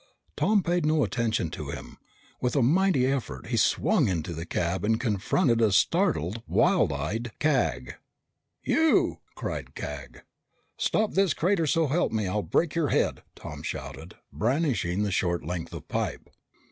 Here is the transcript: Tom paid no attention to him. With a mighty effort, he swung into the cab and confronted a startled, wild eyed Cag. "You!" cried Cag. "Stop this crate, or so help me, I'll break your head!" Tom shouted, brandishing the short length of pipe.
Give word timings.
Tom 0.35 0.63
paid 0.63 0.83
no 0.83 1.03
attention 1.03 1.51
to 1.51 1.69
him. 1.69 1.99
With 2.41 2.55
a 2.55 2.63
mighty 2.63 3.05
effort, 3.05 3.45
he 3.45 3.55
swung 3.57 4.07
into 4.07 4.33
the 4.33 4.47
cab 4.47 4.83
and 4.83 4.99
confronted 4.99 5.61
a 5.61 5.71
startled, 5.71 6.41
wild 6.47 6.91
eyed 6.91 7.31
Cag. 7.37 7.97
"You!" 8.63 9.19
cried 9.35 9.75
Cag. 9.75 10.23
"Stop 10.75 11.13
this 11.13 11.35
crate, 11.35 11.59
or 11.59 11.67
so 11.67 11.85
help 11.85 12.11
me, 12.11 12.25
I'll 12.27 12.41
break 12.41 12.73
your 12.73 12.87
head!" 12.89 13.21
Tom 13.35 13.61
shouted, 13.61 14.15
brandishing 14.33 15.03
the 15.03 15.11
short 15.11 15.45
length 15.45 15.71
of 15.71 15.87
pipe. 15.87 16.31